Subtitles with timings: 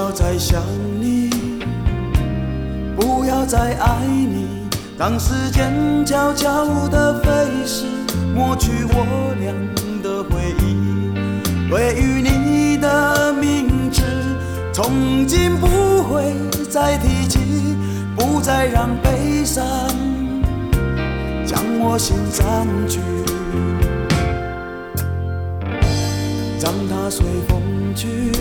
[0.00, 0.62] 不要再想
[0.98, 1.28] 你，
[2.96, 4.66] 不要再爱你，
[4.98, 5.74] 让时间
[6.06, 7.28] 悄悄地飞
[7.66, 7.84] 逝，
[8.34, 9.52] 抹去我俩
[10.02, 11.68] 的回忆。
[11.68, 14.02] 对于你的名字，
[14.72, 15.66] 从今不
[16.04, 16.34] 会
[16.70, 17.76] 再提起，
[18.16, 19.62] 不再让悲伤
[21.44, 23.00] 将我心占据，
[26.58, 27.60] 让它随风
[27.94, 28.32] 去。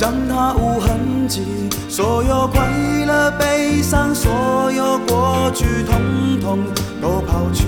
[0.00, 1.42] 让它无痕迹，
[1.86, 2.66] 所有快
[3.04, 6.58] 乐、悲伤，所有过去，统统
[7.02, 7.66] 都抛去。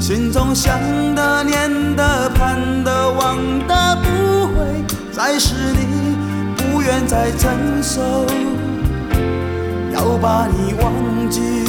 [0.00, 0.76] 心中想
[1.14, 3.36] 的、念的、盼的、望
[3.68, 6.16] 的，不会再是你，
[6.56, 8.00] 不愿再承受，
[9.94, 11.67] 要把你忘记。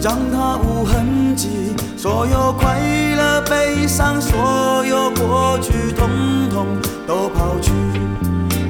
[0.00, 2.78] 让它无痕迹，所有快
[3.16, 6.08] 乐、悲伤，所有过去，统
[6.50, 6.66] 统
[7.06, 7.72] 都抛去。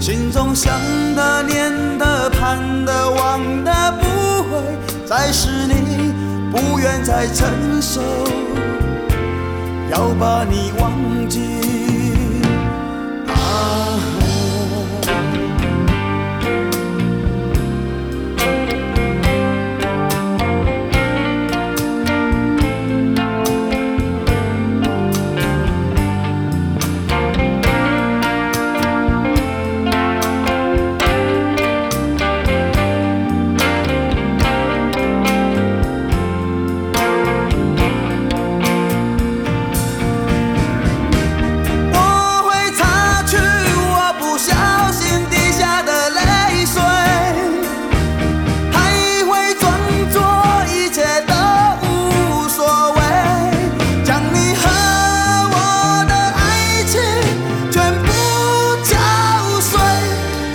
[0.00, 0.72] 心中想
[1.16, 4.60] 的、念的、盼的、望的，不会
[5.06, 6.12] 再是你，
[6.52, 7.48] 不愿再承
[7.80, 8.00] 受，
[9.90, 10.92] 要把你忘
[11.28, 11.40] 记。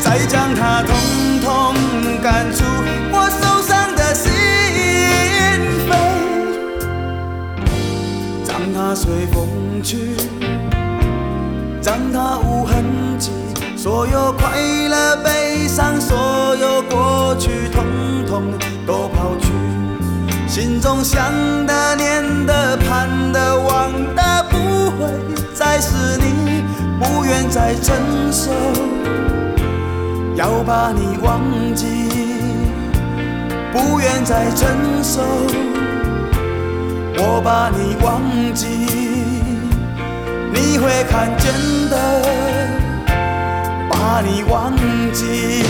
[0.09, 0.95] 再将它统
[1.39, 1.75] 统
[2.19, 2.63] 赶出
[3.11, 4.31] 我受伤的心
[5.87, 5.91] 扉，
[8.47, 9.47] 让它随风
[9.83, 10.15] 去，
[11.83, 12.83] 让它无痕
[13.19, 13.29] 迹，
[13.77, 14.59] 所有快
[14.89, 17.85] 乐、悲伤，所有过去，统
[18.27, 18.41] 统
[18.87, 19.51] 都抛去。
[20.47, 21.21] 心中想
[21.67, 24.57] 的、念的、盼的、望的，不
[24.89, 25.13] 会？
[25.53, 26.63] 再是你，
[26.99, 27.95] 不愿再承
[28.31, 28.49] 受。
[30.39, 31.41] 要把你忘
[31.75, 31.85] 记，
[33.73, 35.21] 不愿再承受，
[37.17, 38.21] 我把你忘
[38.53, 38.65] 记，
[40.53, 41.51] 你会看见
[41.89, 42.23] 的，
[43.89, 44.71] 把你忘
[45.11, 45.61] 记。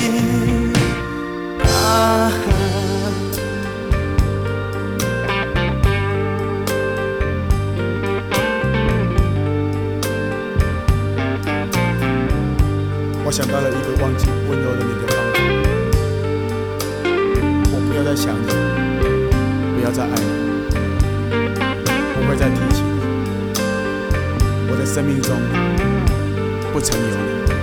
[1.64, 2.49] 啊。
[13.30, 15.38] 我想到了一个忘记温柔的你的方法。
[17.72, 18.48] 我不要再想你，
[19.76, 20.26] 不要再爱你，
[22.16, 22.90] 不会再提起你。
[24.72, 25.38] 我的生命中
[26.74, 27.59] 不曾有你。